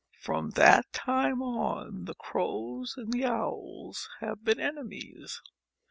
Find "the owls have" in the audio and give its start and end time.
3.13-4.43